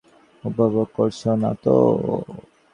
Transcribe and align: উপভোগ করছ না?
উপভোগ 0.43 0.87
করছ 0.97 1.21
না? 1.41 1.51